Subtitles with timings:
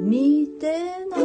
[0.00, 1.19] 見てな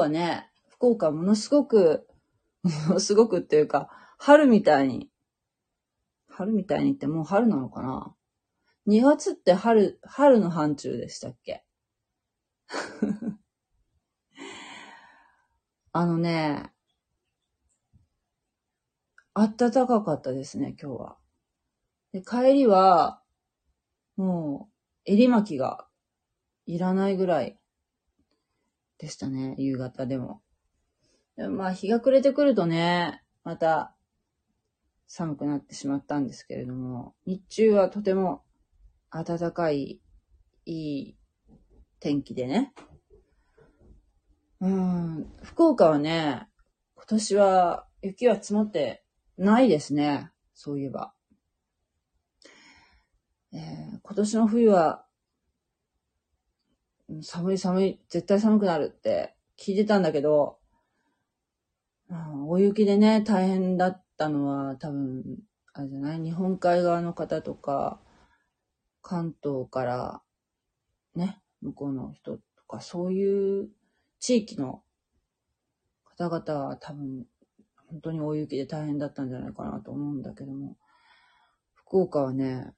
[0.00, 2.08] はね、福岡ものすごく、
[2.62, 5.10] ものすごくっていうか、春みたいに、
[6.28, 8.14] 春みたいにってもう春なのかな
[8.88, 11.64] ?2 月って春、春の範疇でしたっけ？
[15.92, 16.72] あのね、
[19.34, 21.18] 暖かかったですね、今日は。
[22.12, 23.22] で、帰りは、
[24.16, 25.86] もう、襟巻きが
[26.66, 27.59] いらないぐらい
[29.00, 30.42] でしたね、夕方でも。
[31.36, 33.96] でもまあ、日が暮れてくるとね、また
[35.06, 38.44] 寒くなってしまったんですけれども、日中はとても
[39.10, 40.00] 暖かい、
[40.66, 41.16] いい
[41.98, 42.74] 天気でね。
[44.60, 46.46] うん、福岡はね、
[46.94, 49.02] 今年は雪は積もって
[49.38, 51.14] ないですね、そういえば。
[53.52, 55.06] えー今年の冬は、
[57.22, 60.58] 寒い寒い、絶対寒くなるって聞いてたんだけど、
[62.08, 65.38] うん大雪でね、大変だったのは多分、
[65.72, 66.20] あれじゃない？
[66.20, 68.00] 日本海側の方とか、
[69.02, 70.22] 関東から、
[71.14, 73.68] ね、向こうの人とか、そういう
[74.18, 74.82] 地域の
[76.04, 77.26] 方々は多分、
[77.88, 80.76] 本当に大雪で大変だったんじゃないかなと思うんだけども、
[81.74, 82.72] 福岡はね、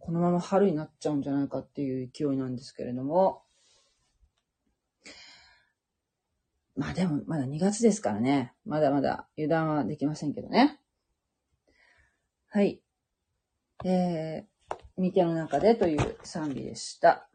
[0.00, 3.42] このまま春になっちゃうんじゃないかっていう勢いなんですけれども。
[6.76, 8.52] まあでも、まだ2月ですからね。
[8.66, 10.78] まだまだ油断はできませんけどね。
[12.48, 12.80] はい。
[13.84, 17.28] えー、見ての中でという賛美でした。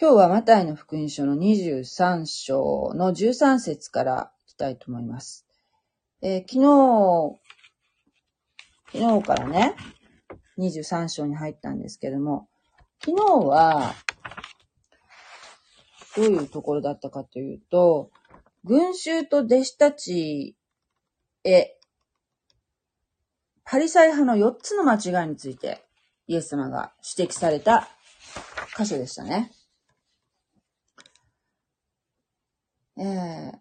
[0.00, 5.46] 今日はマタイの福音書の23章の13節からいきたいと思います。
[6.22, 7.40] えー昨日、
[8.92, 9.76] 昨日からね、
[10.58, 12.48] 23章に入ったんですけども、
[13.04, 13.94] 昨日は、
[16.16, 18.10] どういうところだったかというと、
[18.64, 20.56] 群衆と弟子たち
[21.44, 21.78] へ、
[23.64, 25.84] パリサイ派の4つの間違いについて、
[26.26, 27.88] イエス様が指摘された
[28.76, 29.52] 箇所でしたね。
[32.98, 33.52] えー、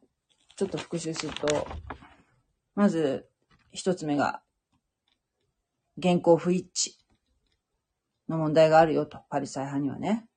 [0.56, 1.68] ちょっと復習すると、
[2.74, 3.30] まず、
[3.72, 4.42] 一つ目が、
[6.02, 6.96] 原稿不一致
[8.30, 10.28] の問題があるよと、パリサイ派にはね。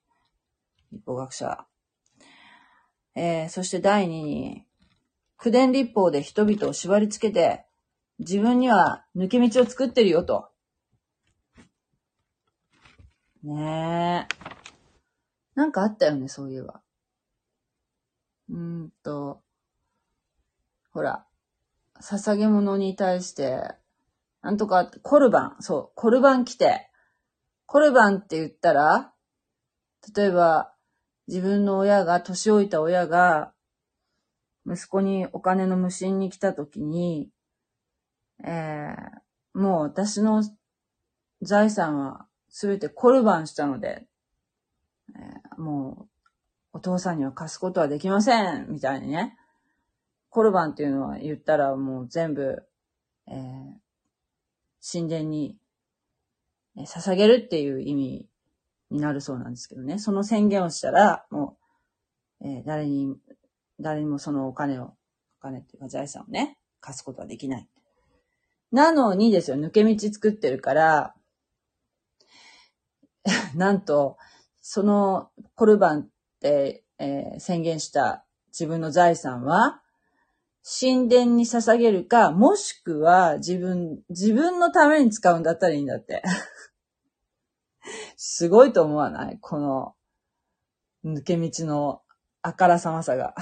[0.92, 1.66] 立法学者は。
[3.14, 4.64] えー、そして第二に、
[5.36, 7.64] 苦伝立法で人々を縛り付けて、
[8.18, 10.50] 自分には抜け道を作ってるよと。
[13.42, 14.50] ねえ。
[15.54, 16.82] なんかあったよね、そういえば。
[18.50, 19.42] うんと、
[20.92, 21.26] ほら、
[22.00, 23.79] 捧げ物に対して、
[24.42, 26.90] なんとか、コルバン、そう、コルバン来て、
[27.66, 29.12] コルバンって言ったら、
[30.16, 30.72] 例えば、
[31.28, 33.52] 自分の親が、年老いた親が、
[34.66, 37.30] 息子にお金の無心に来た時に、
[38.44, 40.42] えー、もう私の
[41.42, 44.06] 財産はすべてコルバンしたので、
[45.16, 46.08] えーもう、
[46.72, 49.36] お父さんには貸すことはできませんみたいにね。
[50.30, 52.62] コルバンっていうのは言ったらもう全部、
[53.28, 53.89] えー
[54.80, 55.56] 神殿に
[56.76, 58.28] 捧げるっていう意味
[58.90, 59.98] になるそうなんですけどね。
[59.98, 61.56] その宣言をしたら、も
[62.40, 63.16] う、えー誰に、
[63.78, 64.96] 誰にもそのお金を、お
[65.40, 67.68] 金っていうか財産をね、貸すことはできない。
[68.72, 71.14] なのにですよ、抜け道作ってるから、
[73.54, 74.16] なんと、
[74.60, 76.08] そのコルバンっ
[76.40, 79.82] て、えー宣言した自分の財産は、
[80.62, 86.22] 神殿に捧げるか、もしくは自分、自分のために使うんだったらいいんだって。
[88.16, 89.38] すごいと思わない？
[89.40, 89.94] この、
[91.04, 92.02] 抜け道の
[92.42, 93.34] あからさまさが。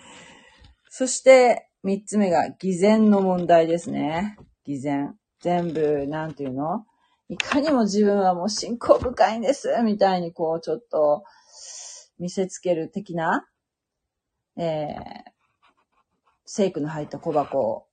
[0.90, 4.36] そして、三つ目が、偽善の問題ですね。
[4.64, 5.18] 偽善。
[5.40, 6.84] 全部、なんていうの？
[7.30, 11.24] いかにも自分はもう信仰深いんです、みたいにこう、ちょっと、
[12.18, 13.48] 見せつける的な、
[14.56, 15.37] えー、
[16.50, 17.86] 聖句の入った小箱を、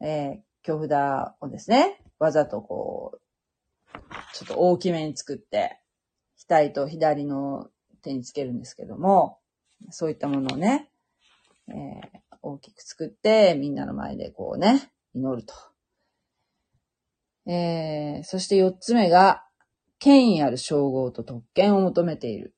[0.00, 3.98] えー、京札をですね、わざとこう、
[4.32, 5.78] ちょっと大きめに作って、
[6.48, 7.68] 額と左の
[8.02, 9.40] 手につけるんですけども、
[9.90, 10.88] そういったものをね、
[11.68, 15.54] えー、大きく作って、みんなの前でこうね、祈ると。
[17.46, 19.44] えー、そして四つ目が、
[19.98, 22.54] 権威ある称号と特権を求めている。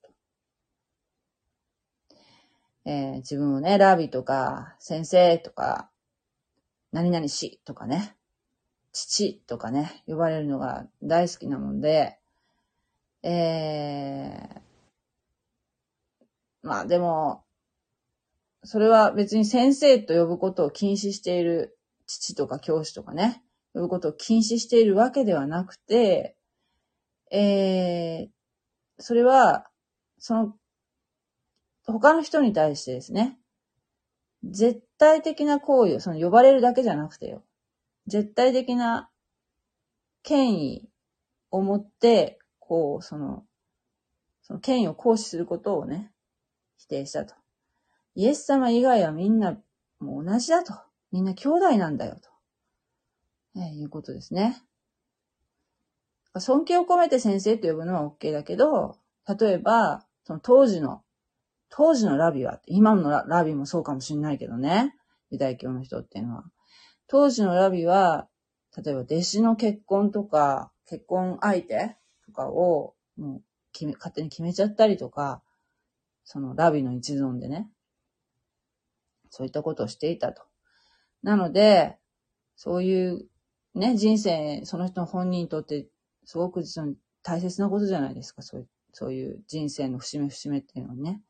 [2.85, 5.89] えー、自分をね、ラビとか、先生とか、
[6.91, 8.15] 何々しとかね、
[8.91, 12.19] 父とかね、呼ばれるのが大好きなもんで、
[13.23, 17.43] えー、まあでも、
[18.63, 23.43] それは別に先生と呼ぶことを禁止している父とか教師とかね、
[23.73, 26.35] 呼ぶことを禁止しているわけではなくて、
[27.31, 28.29] えー、
[28.99, 29.67] それは、
[30.19, 30.55] その
[31.85, 33.37] 他の人に対してですね、
[34.43, 37.43] 絶対的な行為を、その呼ばれるだけじゃなくてよ、
[38.07, 39.09] 絶対的な
[40.21, 40.89] 権威
[41.51, 43.43] を持って、こう、その、
[44.41, 46.11] その権威を行使することをね、
[46.77, 47.35] 否定したと。
[48.15, 49.57] イエス様以外はみんな
[49.99, 50.73] もう同じだと。
[51.11, 52.29] みんな兄弟なんだよと。
[53.55, 54.61] えいうことですね。
[56.39, 58.97] 尊敬を込めて先生と呼ぶのは OK だけど、
[59.39, 61.02] 例えば、その当時の
[61.75, 64.93] 当時のラビは、今のラビもそうかもしんないけどね。
[65.31, 66.43] ユダヤ教の人っていうのは。
[67.07, 68.29] 当時のラビは、
[68.77, 71.97] 例えば弟子の結婚とか、結婚相手
[72.27, 75.41] とかを、もう決め、勝手に決めちゃったりとか、
[76.23, 77.67] そのラビの一存でね。
[79.31, 80.43] そういったことをしていたと。
[81.23, 81.97] なので、
[82.55, 83.25] そういう
[83.73, 85.87] ね、人生、その人の本人にとって、
[86.23, 86.63] すごく
[87.23, 88.43] 大切なことじゃないですか。
[88.43, 91.23] そういう、そういう人生の節目節目っていうのはね。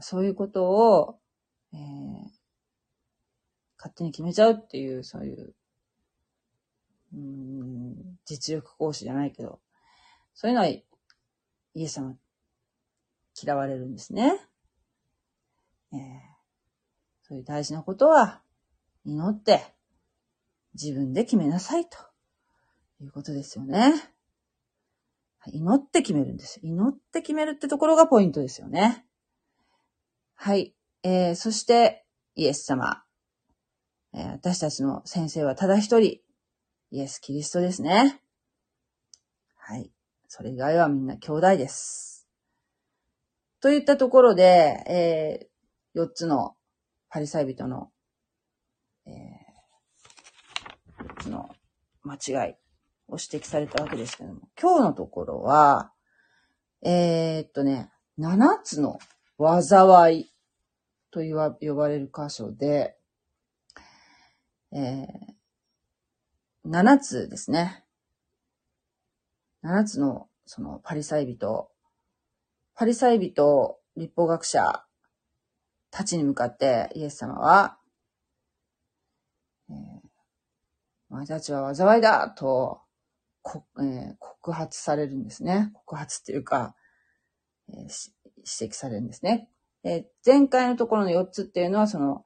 [0.00, 1.18] そういうことを、
[1.72, 1.80] えー、
[3.78, 5.54] 勝手に決めちゃうっていう、そういう、
[7.14, 9.60] うん、実力行使じゃないけど、
[10.34, 10.84] そういうのは、イ
[11.74, 12.16] エス様、
[13.40, 14.40] 嫌われるんですね。
[15.92, 15.98] えー、
[17.22, 18.40] そういう大事なことは、
[19.04, 19.74] 祈って、
[20.74, 21.98] 自分で決めなさい、と
[23.00, 23.94] いうことですよね。
[25.46, 26.60] 祈って決めるんです。
[26.62, 29.07] 祈って決めるってところがポイントですよね。
[30.40, 30.72] はい。
[31.02, 32.04] えー、そして、
[32.36, 33.02] イエス様。
[34.14, 36.20] えー、私たちの先生はただ一人、
[36.92, 38.22] イエス・キリストですね。
[39.56, 39.90] はい。
[40.28, 42.28] それ以外はみんな兄弟です。
[43.60, 46.54] といったところで、えー、4つの
[47.08, 47.90] パリサイ人の、
[49.06, 51.50] えー、4つの
[52.04, 52.54] 間違い
[53.08, 55.90] を指摘されたわけですけども、今日のところは、
[56.82, 57.90] えー、っとね、
[58.20, 59.00] 7つの
[59.38, 60.32] 災い
[61.10, 62.96] と言わ呼ばれる箇所で、
[64.72, 65.06] えー、
[66.68, 67.84] 7つですね。
[69.64, 71.70] 7つのそのパリサイ人、
[72.74, 74.84] パリサイ人、立法学者
[75.90, 77.78] たちに向かってイエス様は、
[79.70, 79.76] えー、
[81.10, 82.80] お前たちは災いだと、
[83.78, 85.70] えー、告発されるんですね。
[85.74, 86.74] 告発っていうか、
[87.68, 88.10] えー、
[88.48, 89.48] 指摘されるんですね。
[89.84, 92.24] え前回のところの4つっていうのは、その、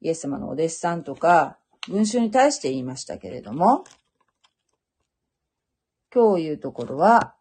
[0.00, 1.58] イエス様のお弟子さんとか、
[1.88, 3.84] 群衆に対して言いましたけれども、
[6.14, 7.34] 今日言うところは、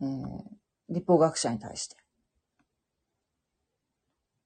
[0.00, 0.42] えー、
[0.90, 1.96] 立法学者に対して。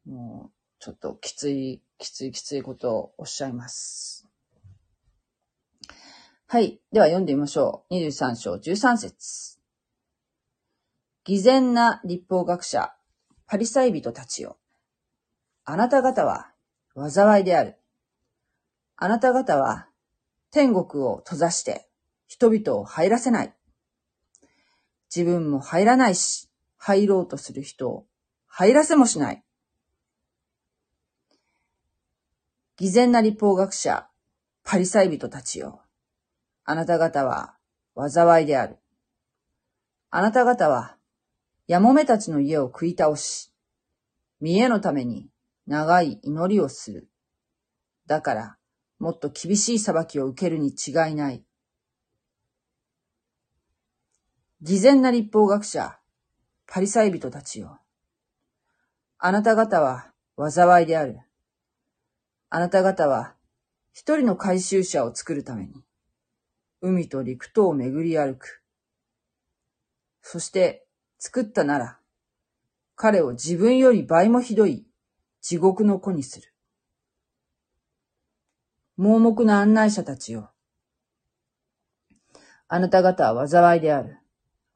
[0.07, 4.29] もう、ちょっときつい、きついきついことをおっしゃいます。
[6.47, 6.79] はい。
[6.93, 7.95] では読んでみましょう。
[7.95, 9.56] 23章13節
[11.27, 12.93] 偽善な立法学者、
[13.49, 14.59] パリサイ人たちよ。
[15.65, 16.53] あなた方は
[16.95, 17.75] 災いである。
[18.97, 19.89] あなた方は
[20.53, 21.89] 天国を閉ざして
[22.29, 23.53] 人々を入らせない。
[25.13, 28.07] 自分も入らないし、入ろうとする人を
[28.47, 29.43] 入らせもしない。
[32.77, 34.07] 偽善な立法学者、
[34.63, 35.81] パリサイ人たちよ。
[36.65, 37.57] あなた方は
[37.97, 38.77] 災いである。
[40.11, 40.96] あなた方は
[41.67, 43.53] やもめたちの家を食い倒し、
[44.41, 45.29] 見栄のために
[45.67, 47.09] 長い祈りをする。
[48.07, 48.57] だから、
[48.99, 51.45] もっと厳しい裁きを受けるに違いない。
[54.63, 55.99] 偽善な立法学者、
[56.67, 57.81] パリサイ人たちよ。
[59.19, 61.21] あなた方は災いである。
[62.49, 63.35] あなた方は
[63.93, 65.83] 一人の回収者を作るために、
[66.81, 68.63] 海と陸とを巡り歩く。
[70.23, 70.86] そして
[71.19, 71.99] 作ったなら、
[72.95, 74.87] 彼を自分より倍もひどい
[75.41, 76.53] 地獄の子にする。
[78.97, 80.51] 盲目な案内者たちよ。
[82.69, 84.19] あなた方は災いである。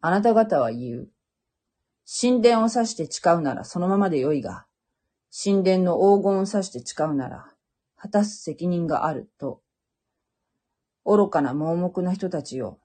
[0.00, 1.08] あなた方は言う。
[2.06, 4.66] 神殿を指して誓うならそのままでよいが、
[5.32, 7.46] 神殿の黄金を指して誓うなら、
[7.96, 9.62] 果たす責任があると。
[11.04, 12.78] 愚かな盲目な人たちよ。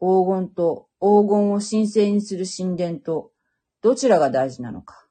[0.00, 3.32] 黄金と黄金を神聖にする神殿と、
[3.82, 5.06] どちらが大事なのか。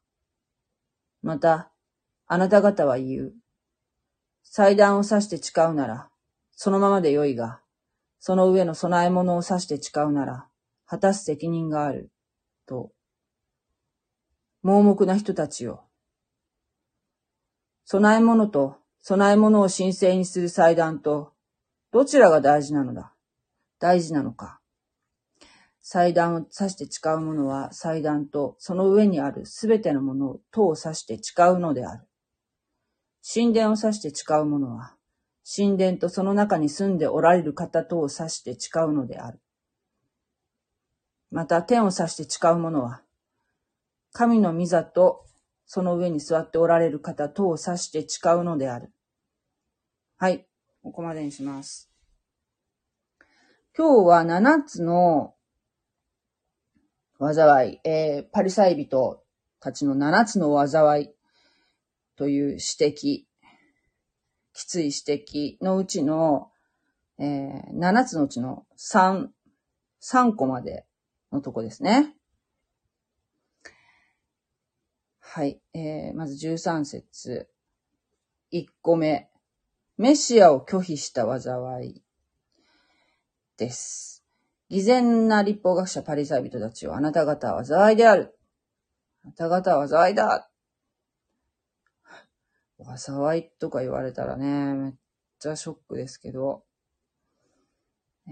[1.21, 1.71] また、
[2.27, 3.33] あなた方は言う。
[4.43, 6.09] 祭壇を指して誓うなら、
[6.53, 7.61] そのままでよいが、
[8.19, 10.47] その上の供え物を指して誓うなら、
[10.87, 12.11] 果たす責任がある、
[12.65, 12.91] と。
[14.63, 15.83] 盲目な人たちよ。
[17.87, 18.77] 供え物と
[19.07, 21.33] 供え物を神聖にする祭壇と、
[21.91, 23.13] どちらが大事なのだ？
[23.79, 24.59] 大事なのか。
[25.87, 32.07] 祭壇を指して誓うものは祭壇とその上にあるすべてのものをとを指して誓うのである。
[33.23, 34.95] 神殿を指して誓うものは、
[35.45, 39.39] 神殿とその中に住んでおられる方とを指して誓うのである。
[41.29, 43.03] また天を指して誓うものは、
[44.11, 45.27] 神の御座と
[45.67, 48.91] その上に座っておられる方とを指して誓うのである。
[50.17, 50.47] はい。
[50.81, 51.91] ここまでにします。
[53.77, 55.34] 今日は7つの
[57.33, 59.23] 災い、えー、パリサイ人
[59.59, 61.09] たちの7つの災い
[62.15, 63.23] という指摘、
[64.53, 66.51] きつい指摘のうちの、
[67.19, 69.27] えー、7つのうちの3、
[70.01, 70.85] 3個まで
[71.31, 72.15] のとこですね。
[75.19, 75.59] はい。
[75.73, 77.49] えー、まず13節。
[78.53, 79.29] 1個目。
[79.97, 82.01] メシアを拒否した災い
[83.57, 84.14] です。
[84.69, 88.37] 偽善な立法学者パリサイ人たちをあなた方は災いである。
[89.23, 90.49] あなた方は災いだ。
[92.97, 94.93] 災いとか言われたらね、めっ
[95.39, 96.63] ちゃショックですけど、
[98.27, 98.31] え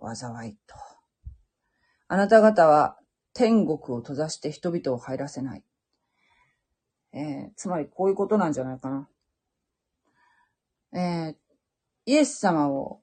[0.00, 0.74] ー、災いと。
[2.08, 2.98] あなた方は
[3.32, 5.64] 天国を閉ざして人々を入らせない。
[7.14, 9.08] えー、つまりこういうことなんじゃないかな。
[10.94, 11.36] えー、
[12.06, 13.01] イエス様を、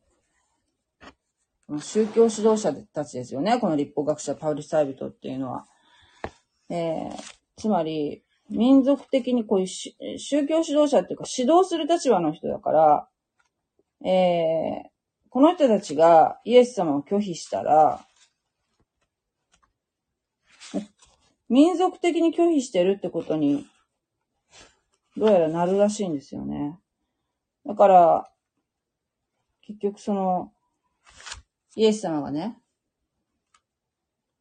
[1.78, 3.60] 宗教指導者たちですよね。
[3.60, 5.66] この立法学者パウリサイ人っていうのは。
[6.70, 7.12] えー、
[7.58, 9.68] つまり、民族的にこういう
[10.18, 13.08] 宗教指導者っていうか指導する立場の人だから、
[14.04, 14.90] えー、
[15.30, 18.06] この人たちがイエス様を拒否したら、
[21.48, 23.66] 民族的に拒否してるってことに
[25.18, 26.80] どうやらなるらしいんですよね。
[27.66, 28.32] だから、
[29.62, 30.52] 結局その、
[31.76, 32.58] イエス様がね、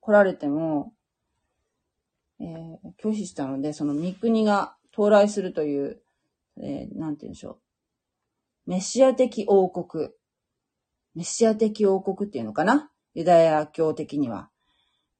[0.00, 0.94] 来られても、
[2.40, 6.00] えー、拒否したので、その御国が到来するという、
[6.60, 7.60] えー、なんて言うんでしょ
[8.66, 8.70] う。
[8.70, 10.10] メシア的王国。
[11.14, 12.90] メシア的王国っていうのかな？
[13.14, 14.50] ユダヤ教的には。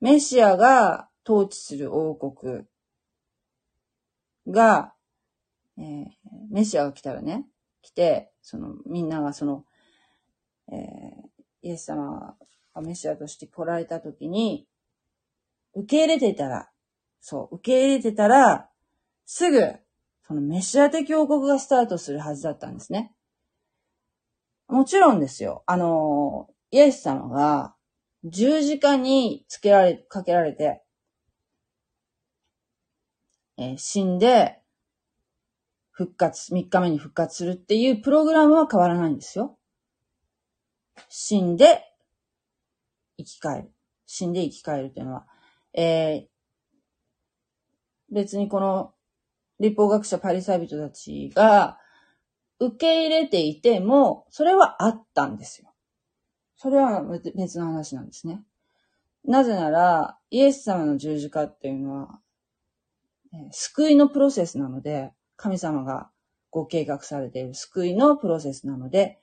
[0.01, 2.65] メシアが統治する王国
[4.47, 4.95] が、
[5.77, 6.07] えー、
[6.51, 7.47] メシアが来たらね、
[7.83, 9.65] 来て、その、みんながその、
[10.71, 10.79] えー、
[11.63, 12.37] イエス様
[12.75, 14.67] がメシアとして来られたときに、
[15.75, 16.71] 受け入れてたら、
[17.21, 18.69] そう、受け入れてたら、
[19.25, 19.75] すぐ、
[20.27, 23.13] そのメシア的王国がスタートするはずだったんですね。
[24.69, 25.65] もちろんですよ。
[25.67, 27.75] あの、イエス様が
[28.25, 30.83] 十字架につけられ、かけられて、
[33.57, 34.61] えー、死んで、
[35.91, 39.58] 復活、3日目に復活するっていうプログラムは変わらないんですよ。
[41.09, 41.85] 死んで
[43.17, 43.73] 生き返る。
[44.07, 45.27] 死んで生き返るっていうのは、
[45.75, 48.95] えー、別にこの
[49.61, 51.79] 立法学者パリサイ人たちが
[52.61, 55.73] 受け入れていても、それはあったんですよ。
[56.57, 57.03] それは
[57.37, 58.43] 別の話なんですね。
[59.25, 62.21] なぜなら、イエス様の十字架っていうのは、
[63.53, 66.11] 救いのプロセスなので、神様が
[66.51, 69.21] ご計画されている救いのプロセスなので、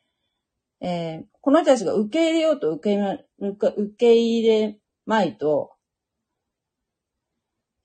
[0.80, 5.74] えー、この人たちが受け入れようと受け入れ、受け入れまいと、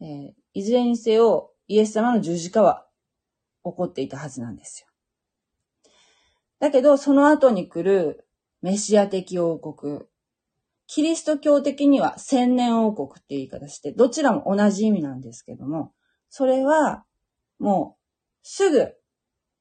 [0.00, 2.87] えー、いずれにせよ、イエス様の十字架は
[3.62, 4.88] 起こっていたはずなんですよ。
[6.59, 8.26] だけど、その後に来る
[8.62, 10.05] メシア的王国。
[10.87, 15.93] キリスト教的には千年王国っていう言い方して、どちらも同じ意味なんですけども、
[16.31, 17.05] それは
[17.59, 18.00] もう
[18.43, 18.95] すぐ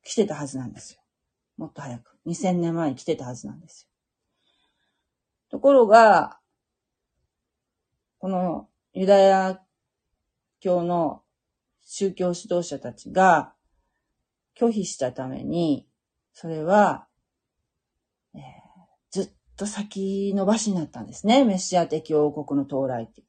[0.06, 1.01] 来てたはずなんですよ。
[1.58, 2.18] もっと早く。
[2.25, 3.88] 2000年前に来てたはずなんですよ。
[5.50, 6.39] ところが、
[8.20, 9.62] このユダヤ
[10.60, 11.24] 教の
[11.84, 13.53] 宗教指導者たちが
[14.56, 15.88] 拒否したために、
[16.34, 17.08] それは、
[18.36, 18.41] えー、
[19.10, 21.44] ずっと先延ばしになったんですね。
[21.44, 23.27] メシア的王国の到来っていう。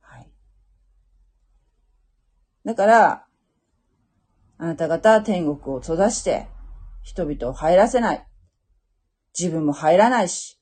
[0.00, 0.30] はい。
[2.64, 3.26] だから、
[4.58, 6.48] あなた方天国を閉ざして、
[7.02, 8.29] 人々を入らせない。
[9.38, 10.58] 自分も入らないし、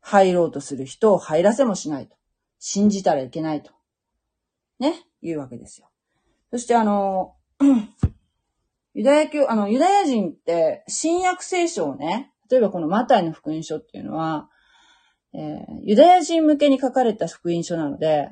[0.00, 2.16] 入ろうとする人を入らせもしないと。
[2.58, 3.72] 信じたらいけないと。
[4.78, 5.90] ね、いうわけですよ。
[6.50, 7.34] そしてあの、
[8.94, 14.50] ユダヤ教、あの、ユダヤ人って新約聖書をね、例えばこのマタイの福音書っていうのは、
[15.34, 15.40] えー、
[15.84, 18.28] ユダヤ人向けに書かれた福音書なので、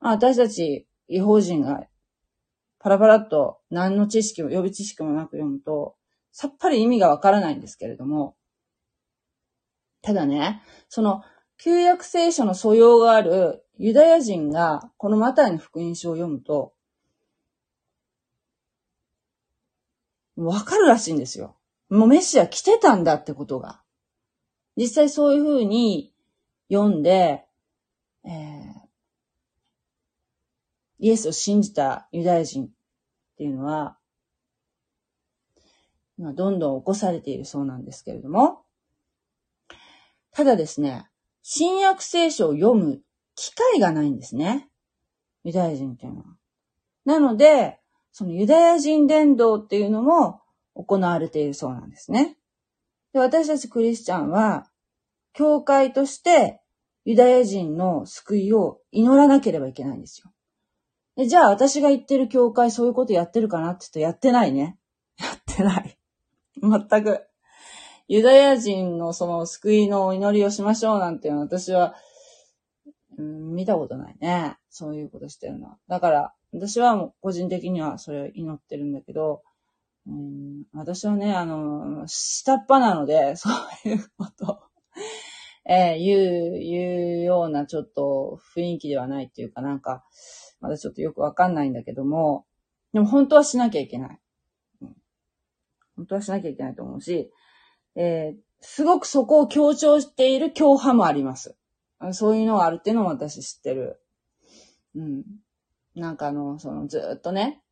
[0.00, 1.86] まあ私たち違法人が
[2.78, 5.96] パラパラっと何の知識も、予備知識もなく読むと、
[6.30, 8.36] さっぱり意味がわからないんですけれども、
[10.06, 11.24] ただね、その、
[11.58, 16.74] 旧約聖書の素養があるユダヤ人が、このマタイの福音書を読むと、
[20.36, 21.56] わかるらしいんですよ。
[21.88, 23.82] もうメシア来てたんだってことが。
[24.76, 26.14] 実際そういうふうに
[26.70, 27.44] 読んで、
[28.24, 28.32] えー、
[31.00, 32.68] イエスを信じたユダヤ人っ
[33.38, 33.98] ていうのは、
[36.16, 38.65] 今どんどん起こされているそうなんですけれども、
[40.36, 41.08] ただですね、
[41.42, 43.00] 新約聖書を読む
[43.36, 44.68] 機会がないんですね。
[45.44, 46.24] ユダヤ人っていうのは。
[47.06, 47.80] なので、
[48.12, 50.42] そのユダヤ人伝道っていうのも
[50.74, 52.36] 行われているそうなんですね。
[53.14, 54.68] で私たちクリスチャンは、
[55.32, 56.60] 教会として
[57.06, 60.30] ユダヤ人の救いを祈らなければいけないんですよ。
[61.16, 64.76] でじゃあ私が言ってる教会そういうことやってるかなって言うとやってないね。
[65.18, 65.96] やってない。
[66.60, 67.26] 全く。
[68.08, 71.94] ユダヤ人のその救いのお祈りをしましょうなんていうのは私は、
[73.18, 74.56] うん、見たことないね。
[74.70, 75.78] そういうことしてるのは。
[75.88, 79.42] だから、私はもう個人的にはそれを祈ってるんだけど、
[80.06, 83.48] うん、私はね、あの、下っ端なので、 そ
[83.84, 84.62] ういうこと
[85.68, 90.04] えー、言う、言うようなちょっと雰囲気ではないっていうかなんか、
[90.60, 92.46] まだちょっとよくわかんないんだけども、
[92.92, 94.20] でも本当はしなきゃいけない。
[94.82, 94.96] うん、
[95.96, 97.32] 本当はしなきゃいけないと思うし、
[97.96, 101.56] えー、すごくそこを強調している教派もあります。
[102.12, 104.02] そういうのがあるっていうのも私知ってる。
[104.94, 105.24] うん。
[105.94, 107.62] なんかあの、そのずっとね、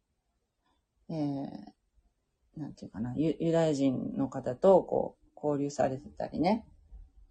[1.10, 6.66] えー、なんていうかな、ユユダヤ人の方とこう、交流されてたりね、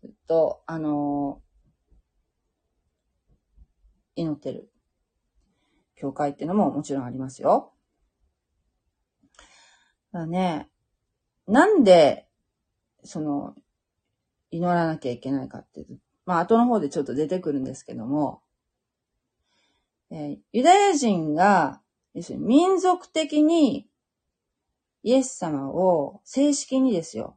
[0.02, 4.70] ずっと、あのー、祈ってる
[5.96, 7.74] 教会っていうのももちろんありますよ。
[10.12, 10.70] だね、
[11.48, 12.28] なんで、
[13.04, 13.56] その、
[14.52, 18.42] 祈らなきゃいけないかっていう、まあ後の方でちょっと出てくるんですけども、
[20.12, 21.82] えー、ユダヤ人が、
[22.14, 23.88] 要するに民族的に
[25.02, 27.36] イエス様を正式にですよ、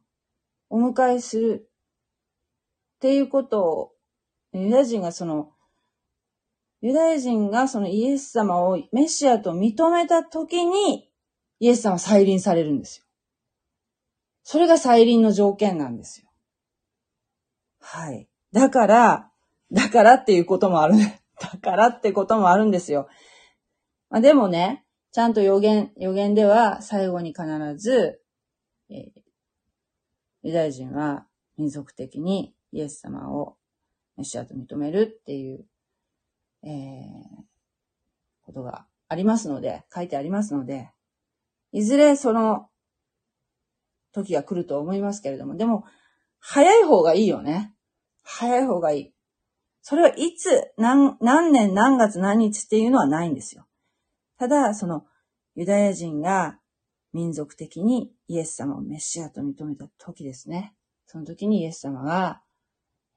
[0.68, 1.70] お迎えする
[2.96, 3.92] っていうことを、
[4.52, 5.52] ユダヤ人がその、
[6.82, 11.10] ユダヤ人がそのイエス様をメシアと認めた時に、
[11.58, 13.05] イエス様は再臨されるんですよ。
[14.48, 16.28] それが再臨の条件なんですよ。
[17.80, 18.28] はい。
[18.52, 19.32] だから、
[19.72, 21.20] だからっていうこともあるね。
[21.42, 23.08] だからってこともあるんですよ。
[24.08, 27.44] まあ、でもね、ちゃんと予言、予言では最後に必
[27.76, 28.22] ず、
[28.88, 29.22] えー、
[30.42, 33.56] ユダヤ人は民族的にイエス様を
[34.16, 35.66] メシアと認めるっていう、
[36.62, 37.44] えー、
[38.44, 40.92] ことがありますので、書いてありますので、
[41.72, 42.68] いずれその
[44.16, 45.84] 時が来ると思いますけれども、でも、
[46.38, 47.74] 早い方がいいよね。
[48.22, 49.12] 早い方がいい。
[49.82, 53.66] それはいつ、何、何年何月何日っていうのはないんですよ。
[54.38, 55.04] ただ、その、
[55.54, 56.58] ユダヤ人が
[57.12, 60.74] 民族的にイエス様をメシアと認めた時ですね。
[61.06, 62.42] その時にイエス様が、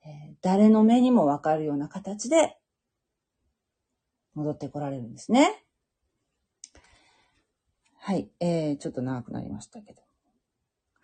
[0.05, 2.57] えー、誰の目にもわかるような形で
[4.35, 5.65] 戻ってこられるんですね。
[7.97, 8.31] はい。
[8.39, 10.08] えー、ちょっと長くなりましたけど。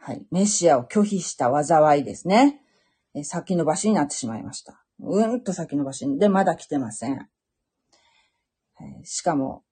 [0.06, 0.24] はい。
[0.30, 2.62] メシアを拒否した災いですね。
[3.16, 4.86] え、先延ばしになってしまいました。
[5.00, 7.28] うんと先延ばしで、まだ来てません。
[9.04, 9.64] しかも、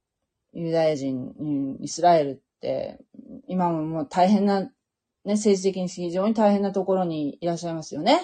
[0.52, 2.98] ユダヤ人、イスラエルって、
[3.48, 4.72] 今ももう大変な、ね、
[5.34, 8.20] 政治的に非常に大変なところにいらっしゃいますよね。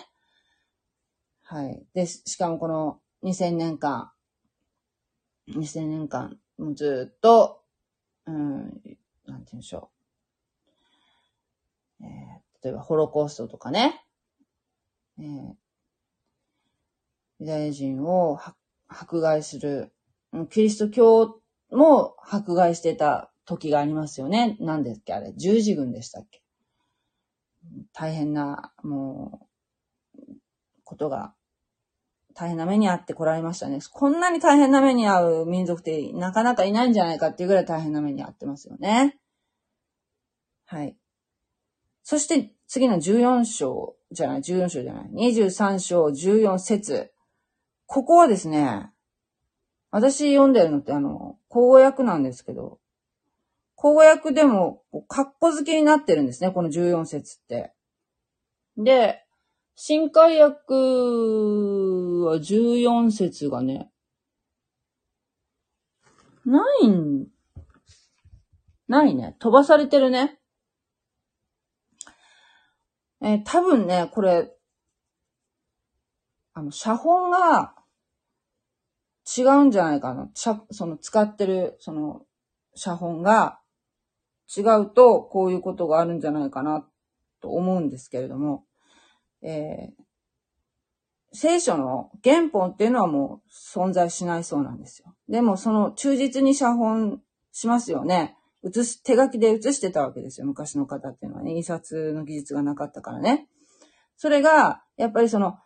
[1.43, 1.85] はい。
[1.93, 4.11] で、しかもこの2000年間、
[5.47, 7.61] 2000年間、もうずっと、
[8.25, 9.98] うん、なんて言うんでしょう。
[12.01, 14.03] えー、例えば、ホロコーストとかね、
[15.19, 15.53] えー、
[17.39, 18.39] ユダヤ人を
[18.87, 19.93] 迫害する、
[20.49, 24.57] キリスト教も迫害してた時がありますよね。
[24.59, 26.41] 何ですっけあれ、十字軍でしたっけ
[27.93, 29.47] 大変な、も
[30.15, 30.33] う、
[30.83, 31.33] ことが、
[32.35, 33.79] 大変な目に遭ってこられましたね。
[33.91, 39.17] こんなに大変な目に遭う民族ってなかなかいないんじゃないかっていうぐらい大変な目に遭ってますよね。
[40.65, 40.95] はい。
[42.09, 47.11] そして次の14章じゃない、14章じゃない、23章14節
[47.85, 48.89] ここはですね、
[49.91, 52.79] 私読んでるのってあの、口語訳なんですけど、
[53.75, 57.73] 口語訳でも、カッコ付けになってるんですね、この14節って。
[58.75, 59.23] で、
[59.75, 63.91] 新海訳は14節がね、
[66.43, 67.27] ないん、
[68.87, 69.35] ないね。
[69.37, 70.38] 飛ばされてるね。
[73.21, 74.51] えー、多分ね、これ、
[76.53, 77.75] あの、写本が
[79.37, 80.29] 違うんじゃないかな。
[80.33, 82.25] その使ってる、その、
[82.75, 83.59] 写本が
[84.55, 86.87] 違うと、こういうことがあるんじゃないかな、
[87.41, 88.65] と思うんですけれども、
[89.41, 90.03] えー、
[91.31, 95.13] 聖書の原本っていうのはもう存在しないそうなんですよ。
[95.27, 98.35] でもその忠実に写本しますよね。
[98.63, 100.47] 写す、手書きで写してたわけですよ。
[100.47, 101.51] 昔の方っていうのはね。
[101.51, 103.47] 印刷の技術がなかったからね。
[104.17, 105.57] それが、やっぱりその、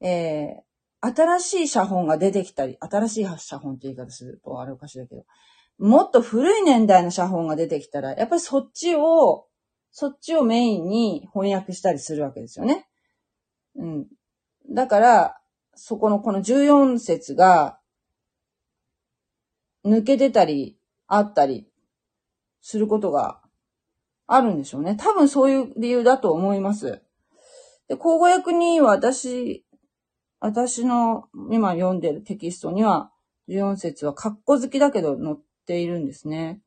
[0.00, 5.24] えー、新しい写本が出てきたり、新しい写本って言い方するとあれおかしいだけど、
[5.78, 9.46] もっと古い年代の写本が出てきたら、やっぱりそっちを、
[9.90, 12.88] そっちをメインに翻訳したりするわけですよね。
[13.76, 14.06] うん。
[14.70, 15.40] だから、
[15.74, 17.78] そこのこの14節が、
[19.84, 20.78] 抜けてたり、
[21.08, 21.68] あったり、
[22.62, 23.42] することが
[24.26, 24.96] あるんでしょうね。
[24.96, 27.02] 多分そういう理由だと思います。
[27.88, 29.66] で、口語訳に私、
[30.40, 33.10] 私の今読んでるテキストには、
[33.48, 36.62] 14節は括弧好きだけど載っているんですね。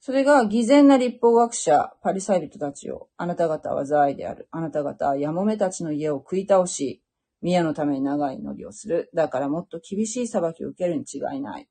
[0.00, 4.48] それが偽善な立法学者、パリサイ人たちを、あなた方は罪である。
[4.52, 7.02] あなた方はやもめたちの家を食い倒し、
[7.42, 9.10] 宮のために長い祈りをする。
[9.14, 11.68] だからもっと厳しい裁きを受けるに違いない。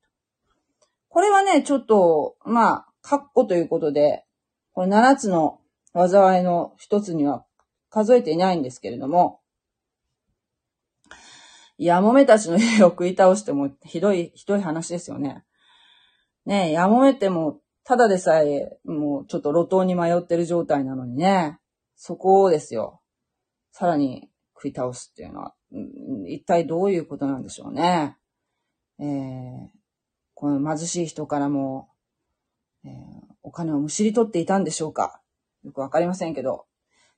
[1.08, 4.24] これはね、ちょっと、まあ、括弧ということで、
[4.72, 5.60] これ7つの
[5.94, 7.44] 災いの一つには
[7.88, 9.40] 数えていないんですけれども、
[11.78, 15.44] やもめたちの家を食い倒してもひどい、ひどい話ですよね。
[16.46, 21.58] ねえ、やもめても、ただでさえ、もうちょっと路頭に迷ってる状態なのにね、
[21.94, 23.00] そこをですよ。
[23.70, 25.54] さらに食い倒すっていうのは、
[26.26, 28.16] 一体どういうことなんでしょうね。
[28.98, 29.68] えー、
[30.34, 31.88] この貧しい人からも、
[32.86, 35.20] えー、お金をむしり取っていたんでしょうか？
[35.64, 36.66] よくわかりませんけど。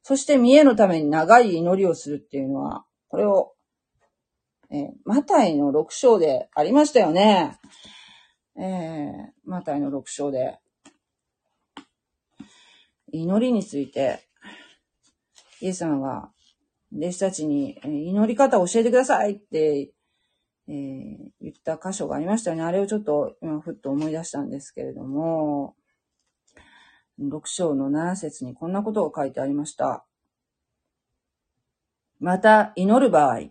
[0.03, 3.53] そして見栄のために長い祈りをするっていうのは、これを、
[4.71, 7.59] えー、マタイの6章でありましたよね。
[8.57, 10.59] えー、マタイの6章で、
[13.13, 14.21] 祈りについて、
[15.61, 16.31] イエス様が
[16.97, 19.93] 弟子たちに祈り方を教えてくださいって、
[20.69, 22.63] えー、言った箇所がありましたよね。
[22.63, 25.75] あれをちょっと今ふっと思い出したんですけれども、
[27.21, 30.05] 6章の7節にこんなことが書いてありました。
[32.21, 33.43] また、祈る場合、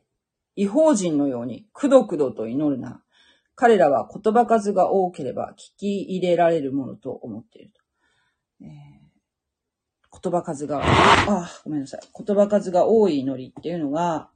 [0.55, 3.01] 違法人のように、くどくどと祈るな。
[3.55, 7.81] 彼らは言葉数が多ければ聞き入れられるものと思っていると。
[8.61, 12.01] えー、言葉数が、あ、ごめんなさい。
[12.25, 14.29] 言葉数が多い祈りっていうのが、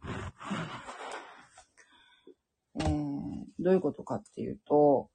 [3.62, 5.10] どういうことかっていうと、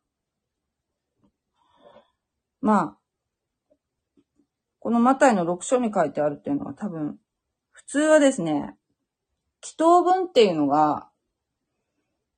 [2.60, 2.98] まあ、
[4.80, 7.18] このマタイの6章に書いてあるっていうのは多分、
[7.72, 8.76] 普通はですね、
[9.62, 11.08] 祈祷文っていうのが、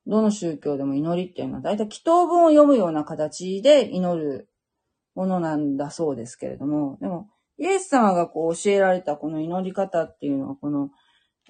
[0.06, 4.48] どの宗教でも祈りっていうのは、だいたい祈祷文を読むような形で祈る
[5.14, 10.90] ものなんだそうですけれども、でも、イエス様がこう教えられたこの祈り方っていうのは、この、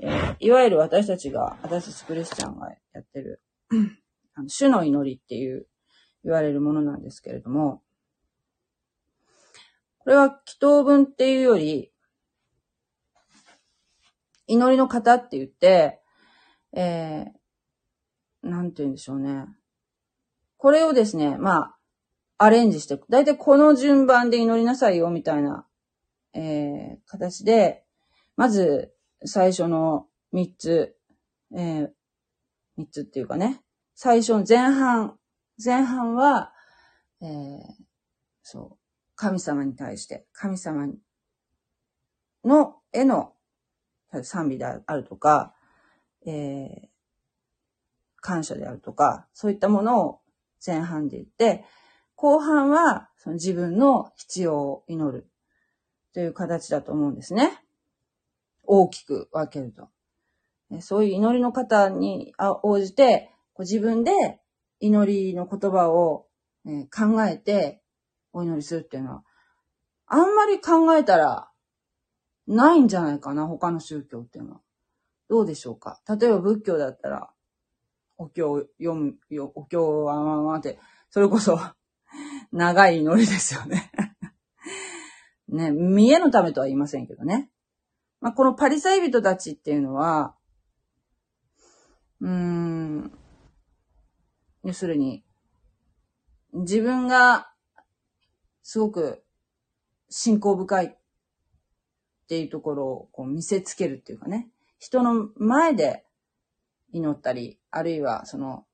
[0.00, 3.42] えー、いわゆる私たちが、私たちクリスチャンがやってる、
[4.38, 5.66] あの主の祈りっていう
[6.22, 7.82] 言われるものなんですけれども、
[9.98, 11.90] これは祈祷文っていうより、
[14.46, 16.00] 祈りの方って言って、
[16.72, 19.46] えー、なんて言うんでしょうね。
[20.56, 21.78] これをですね、まあ、
[22.38, 22.98] アレンジして。
[23.10, 25.66] だいたいこの順番で祈りなさいよ、みたいな、
[26.32, 27.84] えー、形で、
[28.36, 30.96] まず、最初の3つ、
[31.56, 31.90] えー、
[32.78, 33.60] 3つっていうかね、
[34.00, 35.18] 最初の前半、
[35.62, 36.52] 前半は、
[37.20, 37.28] えー、
[38.44, 38.78] そう、
[39.16, 40.86] 神様に対して、神様
[42.44, 43.32] の、絵の
[44.22, 45.52] 賛美であるとか、
[46.24, 46.88] えー、
[48.20, 50.20] 感謝であるとか、そういったものを
[50.64, 51.64] 前半で言って、
[52.14, 55.28] 後半はその自分の必要を祈る
[56.14, 57.64] という形だと思うんですね。
[58.62, 59.88] 大きく分けると。
[60.82, 63.32] そういう祈りの方に応じて、
[63.62, 64.40] 自分で
[64.80, 66.26] 祈りの言葉を
[66.94, 67.82] 考えて
[68.32, 69.24] お祈りするっていうのは、
[70.06, 71.50] あんまり考えたら
[72.46, 74.60] ないんじゃないかな、他の宗教っていうのは。
[75.28, 76.00] どうでしょうか？
[76.08, 77.30] 例えば仏教だったら、
[78.16, 80.78] お経を読む、よお経はまあまあって、
[81.10, 81.58] それこそ
[82.52, 83.92] 長い祈りですよね
[85.48, 87.50] ね、見栄のためとは言いませんけどね。
[88.20, 90.34] まあ、このパリサイ人たちっていうのは、
[92.20, 93.17] うーん、
[94.68, 95.24] 要するに、
[96.52, 97.50] 自分が
[98.62, 99.24] すごく
[100.10, 100.96] 信仰深いっ
[102.28, 106.04] ていうところをこう見せつけるっていうかね、人の前で
[106.92, 108.66] 祈ったり、あるいはその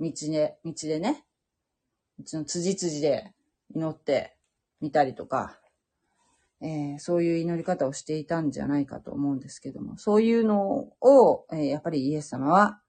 [0.00, 1.24] 道で、道でね、
[2.18, 3.32] うちの辻辻で
[3.74, 4.36] 祈って
[4.82, 5.58] みたりとか、
[6.60, 12.82] えー、そういう祈り方をしていたんじゃないかと思うんですけども、そういうのを、えー、やっぱりイエス様は、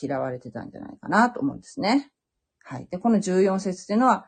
[0.00, 2.10] 嫌われてたんじゃないかなと思うんですね。
[2.62, 2.88] はい。
[2.90, 4.26] で、この14節っていうのは、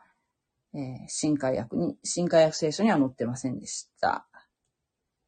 [0.73, 4.27] えー、新海訳に、新海訳聖書には載ってませんでした。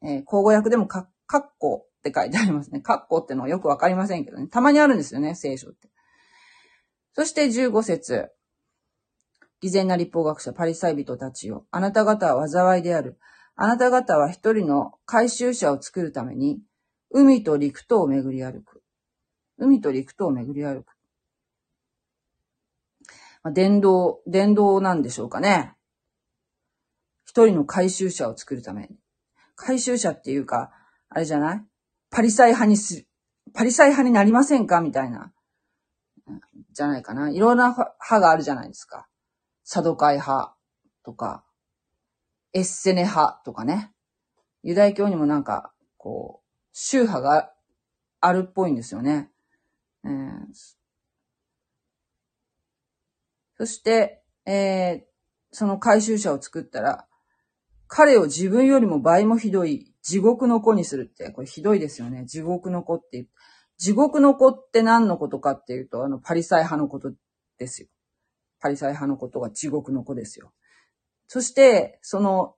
[0.02, 2.80] えー、口語訳でもか、カッコって書いてありますね。
[2.80, 4.48] カッコってのはよくわかりませんけどね。
[4.48, 5.88] たまにあるんですよね、聖書って。
[7.14, 8.30] そして15節
[9.60, 11.66] 偽善な立法学者パリサイ人たちよ。
[11.70, 13.18] あなた方は災いである。
[13.54, 16.60] あなた方は一人の回収者を作るために、
[17.10, 18.81] 海と陸とを巡り歩く。
[19.62, 20.86] 海と陸とを巡り歩く。
[23.44, 25.74] まあ、伝道、伝道なんでしょうかね。
[27.24, 28.98] 一人の回収者を作るために。
[29.54, 30.72] 回収者っていうか、
[31.08, 31.64] あれじゃない？
[32.10, 33.06] パリサイ派にする、
[33.54, 34.80] パリサイ派になりませんか？
[34.80, 35.32] みたいな。
[36.72, 37.30] じゃないかな。
[37.30, 39.06] いろんな派があるじゃないですか。
[39.64, 40.56] サドカイ派
[41.04, 41.44] とか、
[42.52, 43.92] エッセネ派とかね。
[44.62, 47.52] ユダヤ教にもなんか、こう、宗派が
[48.20, 49.30] あるっぽいんですよね。
[50.04, 50.08] え、
[53.58, 55.00] そして、えー、
[55.52, 57.06] その回収者を作ったら、
[57.86, 62.24] 彼を自分よりも倍もひどい地獄の子にするって、これひどいですよね。
[62.24, 63.26] 地獄の子って。
[63.78, 67.12] 地獄の子って何のことかっていうと、あの、パリサイ派のこと
[67.58, 67.88] ですよ。
[68.60, 70.52] パリサイ派のことが地獄の子ですよ。
[71.28, 72.54] そして、その、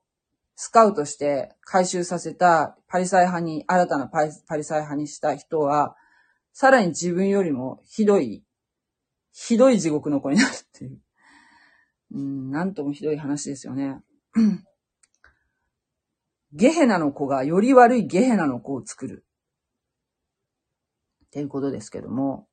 [0.55, 5.95] スカウトして回収させたパリサイ派に、新たなパリパリサイ派にした人は、
[6.57, 8.41] さらに自分よりもひどい、
[9.33, 11.01] ひどい地獄の子になるっていう。
[12.13, 14.01] うん、なんともひどい話ですよね。
[16.53, 19.25] ゲヘナの子がより悪いゲヘナの子を作る。
[21.25, 22.47] っていうことですけども、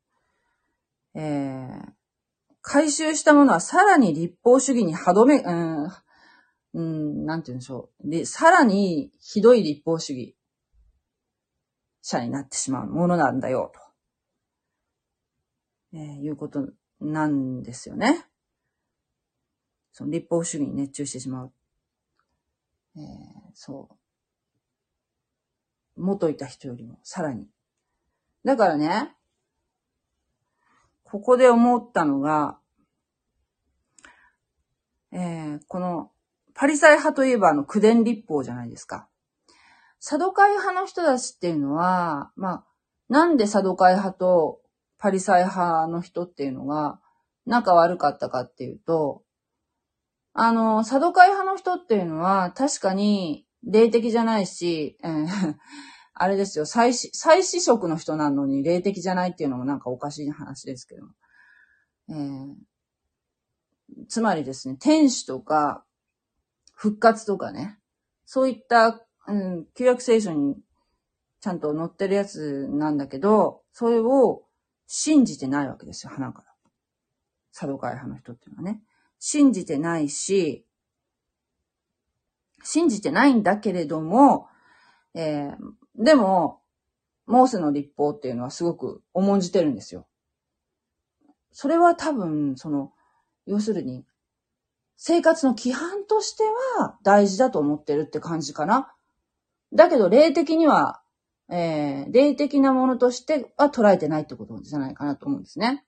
[1.15, 1.93] えー、
[2.61, 5.87] 回収したものはさらに立法主義に歯止め、うん、
[6.75, 8.11] うん、なんて言うんでしょう。
[8.11, 10.37] で、さらにひどい立法主義
[12.01, 13.92] 者になってしまうものなんだよ、と、
[15.95, 16.69] えー、いうこと
[17.01, 18.27] なんですよね。
[19.93, 21.53] その立法主義に熱中してしまう。
[22.97, 23.03] えー、
[23.55, 23.97] そう。
[26.03, 27.47] 元いた人よりもさらに。
[28.45, 29.15] だからね、
[31.05, 32.59] ここで思ったのが、
[35.13, 36.11] えー、この、
[36.55, 39.09] パリサイ派といえばあの、九伝立法じゃないですか。
[40.01, 42.65] サドカイ派の人たちっていうのは、まあ、
[43.09, 44.62] なんでサドカイ派と
[45.03, 47.01] パリサイ派の人っていうのが
[47.45, 49.25] 仲悪かったかっていうと、
[50.33, 55.27] あの、サドカイ派の人っていうのは確かに霊的じゃないし、えー、
[56.15, 61.09] あれですよ、再死、再死職の人なのに霊的じゃないっていうのもなんかおかしい話ですけど。
[62.11, 62.55] えー、
[64.09, 65.85] つまりですね、天使とか、
[66.75, 67.81] 復活とかね、
[68.25, 70.63] そういった、うん、旧約聖書に
[71.41, 74.45] ちゃんと載ってるやつなんだけど、それを
[74.95, 76.53] 信じてないわけですよ、花から。
[77.51, 78.83] サドカイ派の人っていうのはね。
[79.19, 80.67] 信じてないし、
[82.63, 84.49] 信じてないんだけれども、
[85.15, 85.57] えー、
[85.97, 86.61] でも、
[87.25, 90.07] モーセの立法っていうのはすごく重んじてるんですよ。
[91.53, 92.93] それは多分、その、
[93.47, 94.05] 要するに、
[94.99, 96.45] 生活の規範として
[96.77, 98.93] は大事だと思ってるって感じかな。
[99.73, 101.02] だけど、霊的には、
[101.55, 105.85] えー、霊的なものとしては捉えてないってことじゃないかなと思うんですね。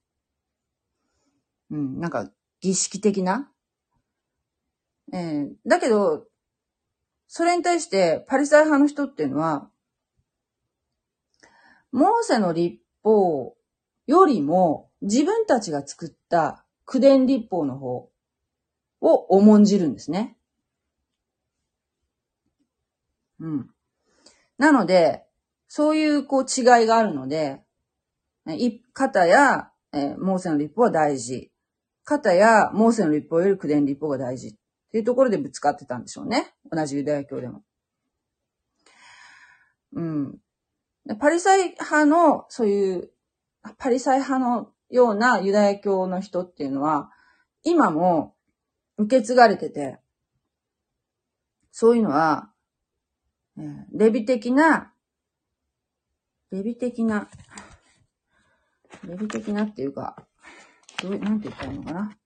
[1.71, 3.51] うん、なんか、儀式的な？
[5.15, 6.27] えー、だけど、
[7.29, 9.71] それに対して、パリサイ派の人っていうのは、
[11.93, 13.57] モーセの立法
[14.07, 18.11] よりも、自分たちが作った苦伝立法の方
[19.01, 20.37] を重んじるんですね。
[23.41, 23.71] うん。
[24.59, 25.24] なので、
[25.77, 27.61] そういうこう違いがあるので、
[28.47, 31.51] 一方や、えー、モーセの立法は大事。
[32.05, 34.51] 方やモーセの立法より苦伝立法が大事。
[34.51, 34.53] っ
[34.93, 36.55] ていうところでぶつかってたんでしょうね。
[36.71, 37.65] 同じユダヤ教でも。
[39.95, 40.39] うん。
[41.19, 43.11] パリサイ派の、そういう、
[43.77, 47.11] パリサイ派のようなユダヤ教の人っていうのは、
[47.65, 48.37] 今も
[48.97, 49.99] 受け継がれてて、
[51.73, 52.53] そういうのは、
[53.59, 54.94] えレビ的な、
[56.55, 57.29] レビ的な、
[59.05, 60.15] レビ的なっていうか、
[61.03, 62.17] どう、なんて言ったらいいのかな。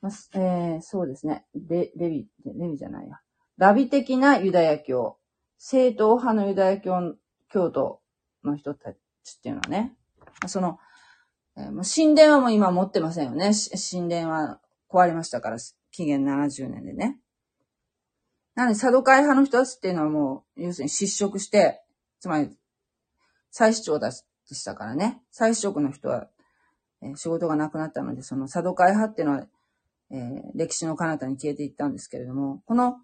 [0.00, 1.44] まあ、えー、そうですね。
[1.52, 3.18] レ、レビ、レビじゃないや。
[3.58, 5.18] ラビ的なユダヤ教、
[5.58, 7.16] 正統派のユダヤ教、
[7.48, 8.00] 教徒
[8.44, 8.96] の人たち
[9.38, 9.96] っていうのはね、
[10.46, 10.78] その、
[11.56, 13.50] えー、神殿はもう今持ってませんよね。
[13.90, 15.56] 神殿は壊れましたから、
[15.90, 17.18] 紀元70年でね。
[18.54, 21.82] なので、サドカイ派の人たちっていうのはもう、要するに失職して、
[22.20, 22.56] つまり、
[23.52, 24.24] 再市長でし
[24.64, 25.22] たからね。
[25.30, 26.26] 再市職の人は、
[27.02, 29.46] えー、仕事がなくなったので、そのサドカイ派っていうのは、
[30.10, 32.96] えー、歴史の彼方に消えていったんですけれども、この、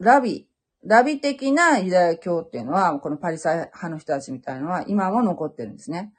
[0.00, 0.48] ラビ、
[0.84, 6.12] ラビ的なユダヤ教っていうのは、このパリサイ派の人たちみたいのは今も残ってるんですね。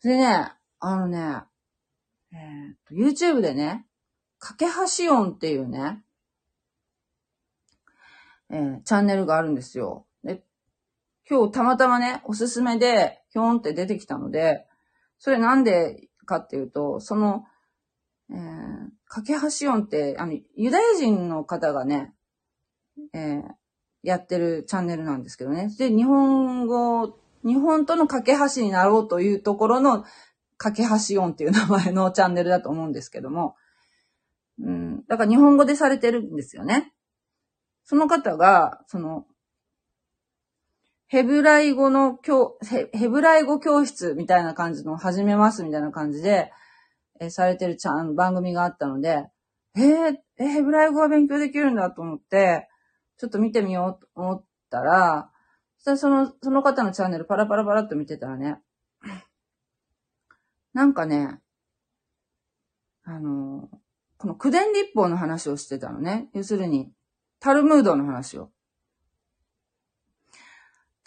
[0.00, 1.42] それね、あのね、
[2.32, 3.86] えー、YouTube でね、
[4.40, 4.66] 架け
[4.98, 6.02] 橋音っていうね、
[8.50, 10.07] えー、チャンネルがあるんですよ。
[11.30, 14.66] 今日たまたまね、おすすめで、ひょーんって出てきたので、
[15.18, 17.44] それなんでかっていうと、その、
[18.30, 18.36] えー、
[19.08, 22.14] 架け橋音って、あの、ユダヤ人の方がね、
[23.14, 23.42] えー、
[24.02, 25.70] やってるチャンネルなんですけどね。
[25.78, 30.04] で、日本語、日本との架け橋になろうというところの
[30.58, 33.56] 架け橋音っていう名前のチャンネルだと思うんですけども、
[34.60, 36.92] うん、だから日本語でされてるんですよね。
[37.84, 39.24] その方が、その、
[41.08, 42.58] ヘブライ語の教、
[42.92, 46.52] ヘブライ語教室みたいな感じの始めますみたいな感じで、
[47.18, 49.26] えされてるちゃん、番組があったので、
[49.74, 52.68] えー、え、ヘブライ語が勉強できるんだと思って、
[53.16, 55.30] ちょっと見てみようと思ったら、
[55.78, 58.58] そしたらその、その方のチャンネルパラパラパラっと見てたらね、
[60.74, 61.40] なんかね、
[63.04, 63.70] あの、
[64.18, 66.28] この九伝立法の話をしてたのね。
[66.34, 66.92] 要するに、
[67.40, 68.50] タルムードの話を。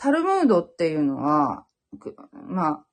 [0.01, 1.67] タルムードっていうのは、
[2.47, 2.85] まあ、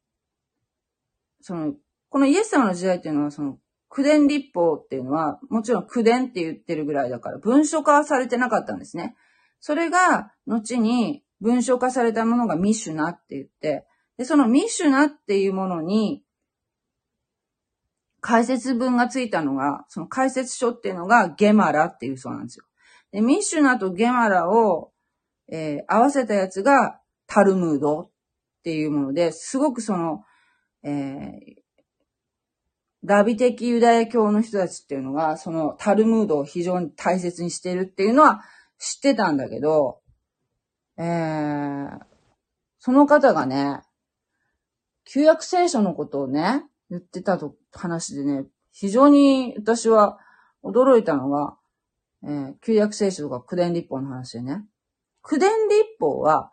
[1.41, 1.73] その、
[2.11, 3.57] このイエス様の時代っていうのは、その、
[3.89, 9.17] 苦伝立法っていうのは、もちろん苦伝って言ってるぐらいだから、文書化されてなかったんですね。
[9.59, 13.87] それが、後に文書化されたものがミシュナって言って、
[14.19, 16.23] で、そのミシュナっていうものに、
[18.21, 22.67] 解説文がついたのが、その解説書っていうのがゲマラっていうそうなんですよ。
[23.13, 24.93] で、ミシュナとゲマラを、
[25.51, 28.11] えー、合わせたやつがタルムードっ
[28.65, 30.25] ていうもので、すごくその、
[30.83, 31.59] えー、
[33.05, 38.43] ラビ的ユダヤ教の人たちっていうのが、そのタルムードを非常に大切にしてるっていうのは
[38.79, 40.01] 知ってたんだけど、
[40.99, 42.01] えー、
[42.79, 43.83] その方がね、
[45.05, 50.19] 旧約聖書のことをね、言ってたと話でね、非常に私は
[50.63, 51.57] 驚いたのが、
[52.25, 54.65] えー、旧約聖書とか九伝立法の話でね。
[55.23, 56.51] 九伝立法は、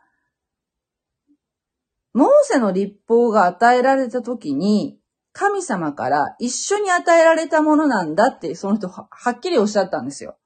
[2.13, 4.99] モーセの立法が与えられた時に、
[5.33, 10.37] 神様から一緒に与えられたものなんだって、その人はっきりおっしゃったんですよ。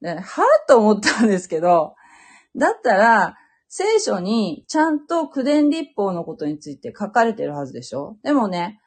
[0.00, 0.22] で、はぁ
[0.66, 1.94] と思ったんですけど、
[2.56, 3.36] だったら、
[3.68, 8.16] 聖書にちゃんと九伝立法のことについて書かれてるはずでしょ？
[8.22, 8.80] でもね、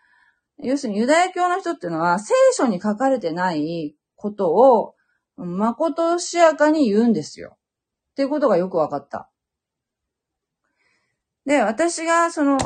[0.57, 4.95] 要するにユダヤ教の人っていうのは聖書に書かれてないことを
[5.37, 7.57] 誠しやかに言うんですよ。
[8.19, 9.29] っていうことがよくわかった。
[11.45, 12.57] で、私がその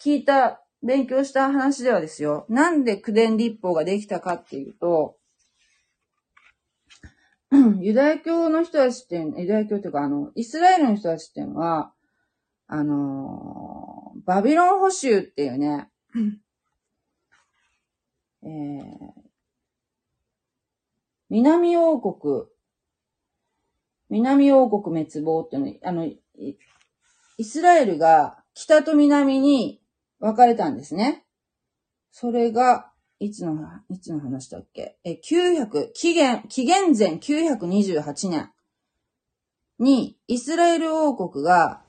[0.00, 5.16] 聞いた勉強した話ではですよ、なんで九伝立法ができたかっていうと、
[7.80, 11.92] ユダヤ教の人たちって、ユダヤ教っていうか、あの、イスラエルの人たちっていうのは、
[12.68, 15.90] あのバビロン捕囚っていうね、
[18.44, 18.88] えー、
[21.30, 22.51] 南王国、
[24.12, 29.80] 南王国滅亡っていうの、あの、イスラエルが北と南に
[30.20, 31.24] 分かれたんですね。
[32.10, 33.56] それが、いつの、
[33.88, 34.98] いつの話だっけ？
[35.02, 38.52] え、900、紀元、紀元前928年
[39.78, 41.82] に、イスラエル王国が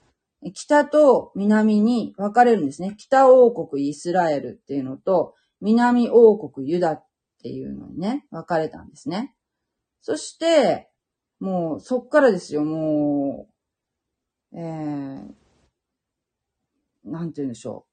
[0.54, 2.96] 北と南に分かれるんですね。
[2.98, 7.06] 北王国イスラエルっていうのと、南王国ユダっ
[7.42, 9.36] ていうのにね、分かれたんですね。
[10.02, 10.90] そして、
[11.44, 13.50] もう、そっからですよ、も
[14.54, 15.28] う、えー、
[17.04, 17.86] なんて言うんでしょ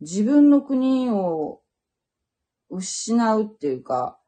[0.00, 0.04] う。
[0.04, 1.60] 自分の国を
[2.70, 4.20] 失うっていうか、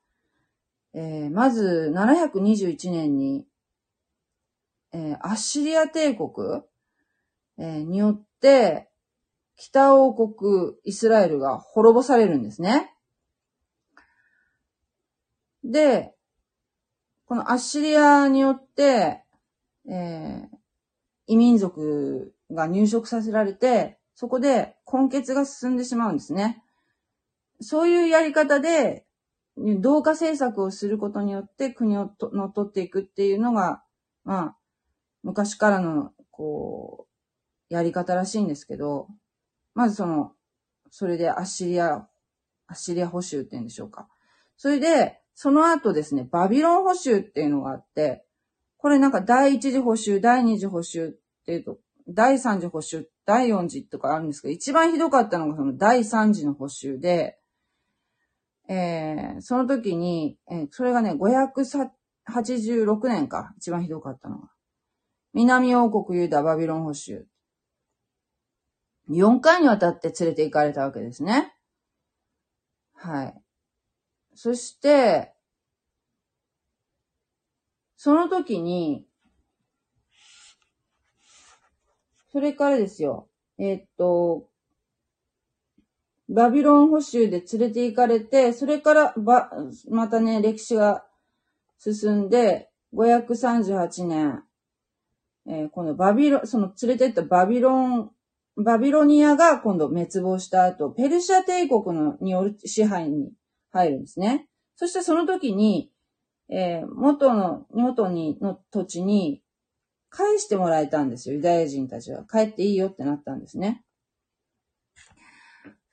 [0.94, 3.46] えー、まず721年に、
[4.92, 6.62] えー、アッシリア帝国、
[7.58, 8.90] えー、によって、
[9.54, 12.92] 北王国イスラエルが滅ぼされるんですね。
[15.62, 16.15] で、
[17.26, 19.22] このアッシリアによって、
[19.88, 20.56] えー、
[21.26, 26.62] 異民族が入植させられて、そこで根血が進んでしまうんですね。
[27.60, 29.04] そういうやり方で、
[29.56, 33.82] 同化政策をすることによって国を乗っ取っていくっていうのが、
[34.24, 34.56] まあ、
[35.22, 37.08] 昔からの、こ
[37.70, 39.08] う、やり方らしいんですけど、
[39.74, 40.32] まずその、
[40.90, 42.06] それでアッシリア、
[42.68, 44.08] アッシリア保守って言うんでしょうか。
[44.56, 48.24] それで、その後ですね、バビロン保守っていうのがあって、
[48.78, 51.14] これなんか第一次保守、第二次保守っ
[51.44, 51.78] ていうと、
[52.08, 57.38] 第三次保守、第四次とかあるんですけど、一番ひどかったのがその第三次の保守で、
[58.70, 64.48] えー、その時に、えー、それがね、586年か、一番ひどかったのが。
[65.34, 67.26] 南王国ユダバビロン保守。
[69.10, 71.52] 4回にわたって連れて行かれたわけですね。
[72.94, 73.45] はい。
[74.36, 75.32] そして、
[77.96, 79.06] その時に、
[82.30, 83.28] それからですよ。
[83.58, 84.48] え、っと、
[86.28, 89.50] バビロン捕囚で連れて行かれて、それからば、
[89.88, 91.06] またね、歴史が
[91.78, 94.44] 進んで、538年、
[95.46, 98.10] えー、このバビロン、その連れてったバビロン、
[98.56, 103.32] バビロニアが今度滅亡した後、ペルシャ帝国のによる支配に
[103.76, 104.48] 入るんですね。
[104.76, 105.90] そしてその時に、
[106.48, 109.42] えー、元の、元に、の土地に
[110.10, 111.36] 返してもらえたんですよ。
[111.36, 112.24] ユダヤ人たちは。
[112.24, 113.82] 帰っていいよってなったんですね。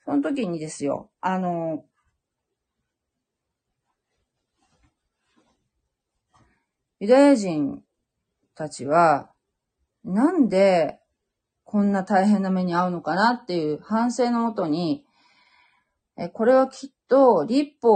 [0.04, 1.84] その時にですよ、あの、
[7.00, 7.82] ユダヤ人
[8.54, 9.30] たちは、
[10.04, 11.00] なんで
[11.64, 15.04] こんな大変な目に遭うのかなっていう反省のもとに、
[16.16, 17.92] え、これはきっと立法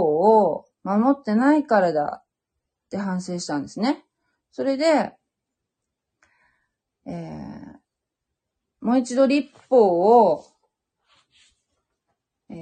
[0.47, 4.05] を守ってないからだって反省したんですね。
[4.51, 5.13] それで、
[7.05, 10.45] えー、もう一度立法を
[12.49, 12.55] え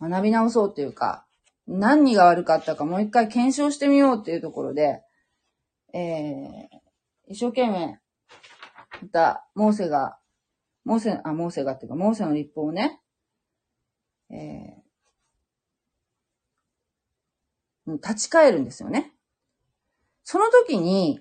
[0.00, 1.26] ー、学び直そうというか、
[1.66, 5.02] 何が悪かったかもう一回検証してみようっていうところで、
[5.94, 7.98] えー、一生懸命、
[9.02, 10.18] また、モーセが、
[10.84, 13.00] モーセ、あ、モーセがっていうか、モーセの立法をね、
[14.30, 14.85] えー、
[17.86, 19.12] 立ち返るんですよね。
[20.24, 21.20] その時に、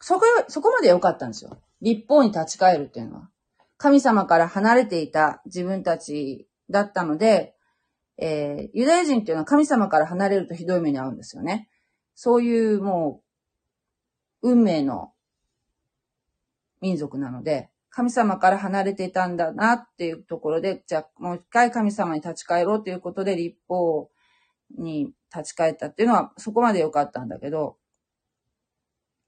[0.00, 1.58] そこ、そこまで良かったんですよ。
[1.80, 3.30] 立法に立ち返るっていうのは。
[3.78, 7.54] 神様から離れていた自分たちだったので、
[8.18, 11.68] えー、ユダヤ人っていうのは神様から離れるとひどい目に遭うんですよね。
[12.14, 13.22] そういうも
[14.42, 15.12] う、運命の
[16.80, 24.10] 民族なので、神様から離れていたんだなっていうところで、じゃあもう一回神様に立ち返ろうということで立法
[24.78, 27.76] に立ち返ったっていうのはそこまで良かったんだけど、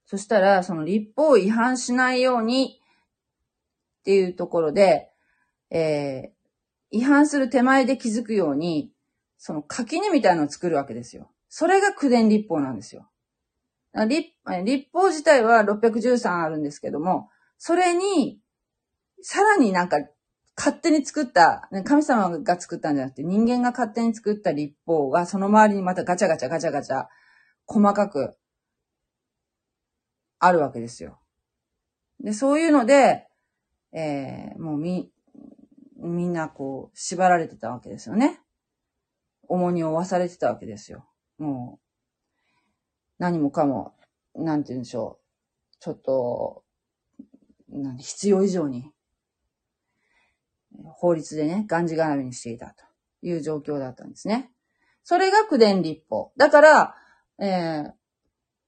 [0.05, 2.79] そしたらその立法を違反しないように
[3.99, 5.09] っていうところで、
[5.69, 8.91] えー、違反する手前で気づくように、
[9.37, 11.31] その垣根みたいなのを作るわけですよ。
[11.47, 13.07] それが九伝立法なんですよ。
[14.07, 14.33] 立
[14.65, 18.39] 立法自体は613あるんですけども、それに、
[19.21, 19.97] さらになんか、
[20.59, 27.07] 勝手に作った、神様が作ったんじゃなくて、人間が勝手に作った立法が、その周りにまたガチャガチャガチャガチャ、
[27.65, 28.35] 細かく、
[30.37, 31.21] あるわけですよ。
[32.19, 33.27] で、そういうので、
[33.93, 35.09] えー、もうみ、
[35.95, 38.41] みんなこう、縛られてたわけですよね。
[39.47, 41.05] 重荷を負わされてたわけですよ。
[41.37, 41.85] もう、
[43.17, 43.95] 何もかも、
[44.35, 45.75] なんて言うんでしょう。
[45.79, 46.65] ちょっと、
[47.97, 48.91] 必要以上に。
[50.71, 52.83] 法律でね、がんじがらめにしていたと
[53.21, 54.51] いう状況だったんですね。
[55.03, 56.31] それが九伝立法。
[56.37, 56.95] だから、
[57.39, 57.91] えー、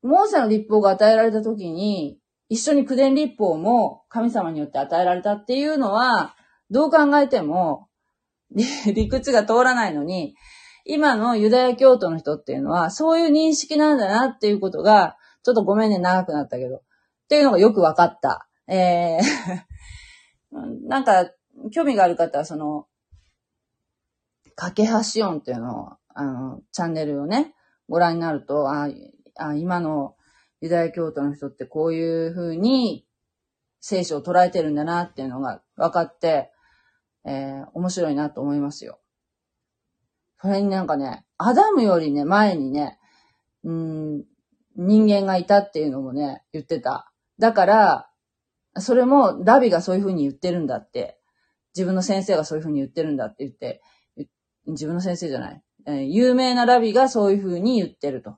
[0.01, 2.17] モーセの立法が与えられた時に、
[2.49, 6.35] 一緒に九伝立法も神様によって与えられたっていうのは、
[6.69, 7.87] どう考えても、
[8.93, 10.35] 理屈が通らないのに、
[10.83, 16.81] 今のユダヤ教徒の人っていうのは、そういう認識なんだなっていうことが、ちょっとごめんね、長くなったけど、っ
[17.29, 18.47] ていうのがよく分かった。
[18.67, 19.21] えー
[20.87, 21.31] なんか、
[21.69, 22.87] 興味がある方は、その、
[24.55, 27.53] 架け橋音っていうのを、あの、チャンネルをね、
[27.89, 28.89] ご覧になると、あ
[29.35, 30.15] あ今の
[30.61, 33.05] ユダヤ教徒の人ってこういう風に
[33.79, 36.51] 聖書を捉えてるんだなっていうのが分かって、
[37.25, 38.99] えー、面白いなと思いますよ。
[40.39, 42.97] それになんかね、アダムよりね、前にね、
[43.63, 44.23] うん、
[44.75, 47.11] 人間がいたっていうのもね、言ってた。
[47.39, 48.09] だから、
[48.77, 51.19] それもラビがそういう風に言ってるんだって、
[51.75, 53.81] 自分の先生がそういう風に言ってるんだって言って、
[54.67, 55.61] 自分の先生じゃない。
[55.87, 58.37] えー、有名なラビがそういう風に言ってると。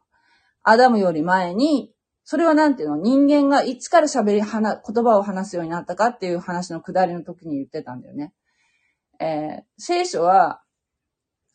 [0.63, 2.95] アダムより前に、それはなんていうの？
[2.95, 8.33] 人間がいつから喋り、言葉を話すようになったかっていう話のくだりの時に言ってたんだよね。
[9.19, 10.61] えー、聖書は、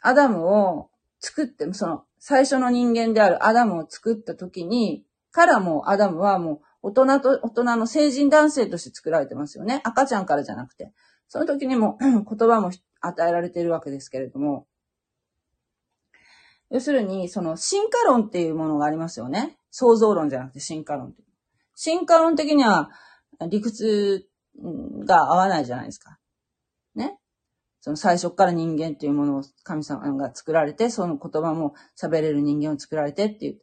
[0.02, 9.80] アダムを作って、その、最初の人間であるアダムを作った時に、からもアダムはもう大人と、大人の成人男性として作られてますよね。
[9.84, 10.92] 赤ちゃんからじゃなくて。
[11.28, 12.70] その時にも言葉も
[13.00, 14.66] 与えられているわけですけれども。
[16.70, 19.58] 要するに、その進化論っていうものがありますよね。
[19.70, 21.14] 創造論じゃなくて進化論
[21.74, 22.90] 進化論的には
[23.48, 24.26] 理屈
[25.06, 26.18] が合わないじゃないですか。
[26.94, 27.18] ね。
[27.80, 33.60] その最初から人間っていうものを神様が作られて、その言葉も喋れる人間を作られてっていう。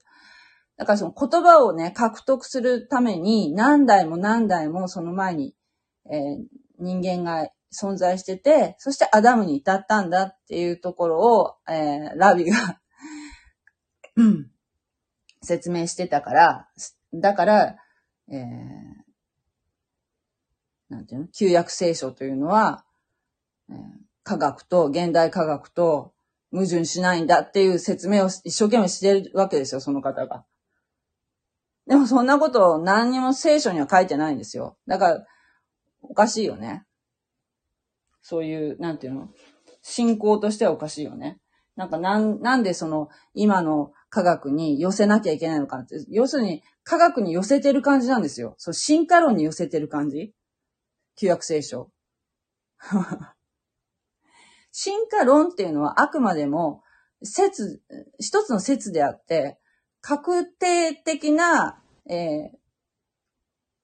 [0.78, 5.53] だからその言葉をね、獲得するために何代も何代もその前に、
[6.09, 6.45] えー、
[6.80, 12.80] 人間が存在してて、そしてアダムに至ったんだっていうところを、えー、ラビが
[15.41, 16.69] 説明してたから、
[17.13, 17.76] だから、
[18.30, 18.43] えー、
[20.89, 21.28] なんていうの？
[21.28, 22.86] 旧約聖書というのは、
[23.69, 23.76] えー、
[24.23, 26.13] 科学と、現代科学と
[26.51, 30.45] 矛盾しないんだっていう説明を一生懸命してるわけですよ、その方が。
[31.88, 34.78] でもそんなこと何にも聖書には書いてないんですよ。
[34.88, 35.26] だから、
[36.01, 36.86] おかしいよね。
[38.28, 39.30] そういう、なんていうの
[39.84, 41.38] 信仰としてはおかしいよね。
[41.76, 46.03] なんかなん、なんでその、今の科学に寄せなきゃいけないのかって。
[46.09, 48.55] 要するに、科学に寄せてる感じなんですよ。
[48.57, 50.34] そう、進化論に寄せてる感じ
[51.15, 51.91] 旧約聖書。
[54.71, 56.82] 進化論っていうのはあくまでも
[57.21, 57.84] 説、
[58.19, 59.59] 一つの説であって、
[60.01, 62.57] 確定的な、えー、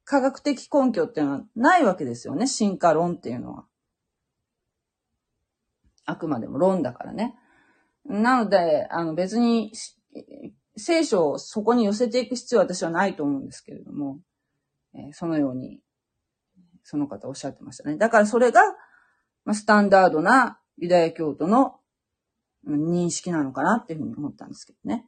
[0.04, 2.48] 科学的根拠っていうのはないわけですよね。
[2.48, 3.68] 進化論っていうのは。
[6.06, 7.36] あくまでも論だからね。
[8.06, 9.72] なので、あの別に
[10.78, 14.20] 聖書をそこに寄せていく必要は私はないと思うんですけれども、
[14.96, 15.80] え、そのように、
[16.84, 17.98] その方おっしゃってましたね。
[17.98, 18.62] だからそれが、
[19.46, 21.80] まあ、スタンダードなユダヤ教徒の
[22.68, 25.08] 認識なのかなっていうふうに思ったんですけどね。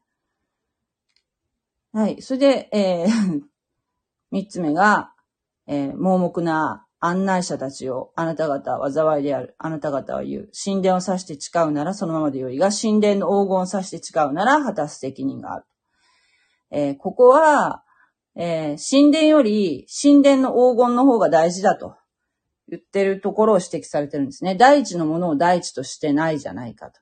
[1.92, 2.22] はい。
[2.22, 3.42] それで、えー、
[4.32, 5.14] 三つ目が、
[5.68, 9.56] えー、盲目な案内者たちをあなた方は災いである。
[9.58, 10.50] あなた方は言う。
[10.54, 15.66] 神殿を指して誓うならそのままでよいが、神殿の黄金を指して誓うなら果たす責任がある。
[16.72, 17.84] えー、ここは、
[18.38, 21.98] えー、神殿より神殿の黄金の方が大事だと
[22.70, 24.56] 言ってるところを指摘されてるんですね。
[24.56, 27.02] 第一のものを第一としてないじゃないかと。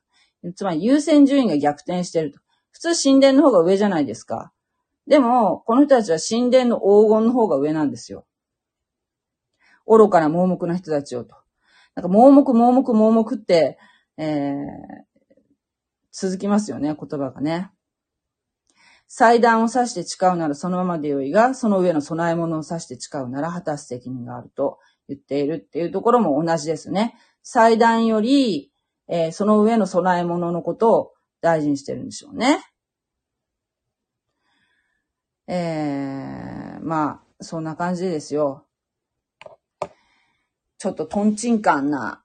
[0.55, 2.39] つまり優先順位が逆転してると。
[2.71, 4.51] 普通神殿の方が上じゃないですか。
[5.05, 8.25] でも、この人たちは神殿の黄金の方が上なんですよ。
[9.87, 11.35] 愚かな盲目な人たちをと。
[11.95, 13.77] なんか盲目、盲目、盲目って、
[14.17, 14.57] えー、
[16.11, 17.71] 続きますよね、言葉がね。
[19.07, 24.79] 祭壇を指して誓うならそのままでよいが、その上の供え物を指して誓うなら果たす責任があると
[25.09, 27.15] 言っているっていうところも同じですね。
[27.43, 28.71] 祭壇より、
[29.09, 32.63] えー、その上の供え物のことを大事にしてるんでしょうね。
[35.47, 38.65] えー、まあ、そんな感じですよ。
[40.81, 42.23] ちょっとトンチンカンな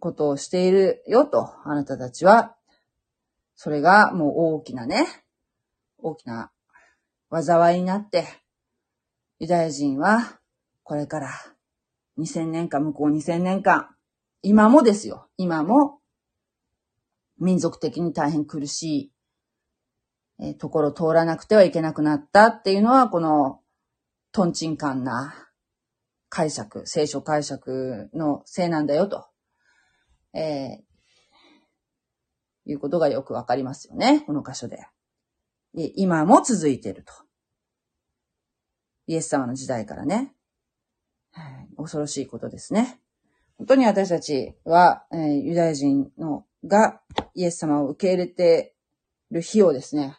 [0.00, 2.54] ことをしているよと、あなたたちは。
[3.56, 5.06] それがもう大きなね、
[5.96, 6.50] 大きな
[7.30, 8.26] 災いになって、
[9.38, 10.38] ユダヤ人は
[10.82, 11.30] これから
[12.18, 13.88] 2000年間、向こう2000年間、
[14.42, 16.00] 今もですよ、今も
[17.38, 19.12] 民族的に大変苦しい、
[20.38, 23.62] えところを通らなくてはいけなくなったっていうのは、この
[24.32, 25.47] トンチンカンな
[26.28, 29.26] 解釈、聖書解釈のせいなんだよと、
[30.34, 34.78] えー、いうことがよくわかりますよね、この箇所で。
[35.74, 37.12] で今も続いていると。
[39.06, 40.34] イエス様の時代からね。
[41.76, 43.00] 恐ろしいことですね。
[43.56, 47.00] 本当に私たちは、えー、ユダヤ人のが
[47.34, 48.74] イエス様を受け入れて
[49.30, 50.16] いる日をですね、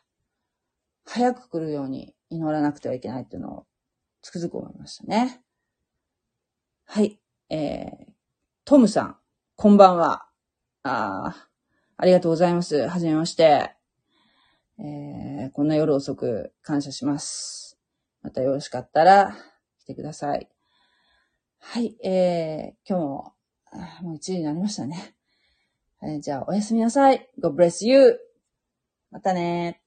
[1.05, 3.65] 早く来るように祈らなくてはいけないっていうのを
[4.21, 5.41] つくづく思いましたね。
[6.91, 7.19] はい。
[7.51, 8.11] えー、
[8.65, 9.17] トムさん、
[9.55, 10.25] こんばんは。
[10.81, 11.47] あ
[11.97, 12.87] ありがとうございます。
[12.87, 13.75] はじめまして。
[14.79, 17.77] えー、こんな夜遅く感謝します。
[18.23, 19.37] またよろしかったら
[19.81, 20.49] 来てください。
[21.59, 23.33] はい、えー、今日も、
[24.01, 25.13] もう1時になりましたね。
[26.01, 27.29] えー、じゃあ、おやすみなさい。
[27.39, 28.19] God bless you.
[29.11, 29.78] またね